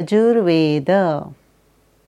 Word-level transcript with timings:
Yajurveda. 0.00 0.90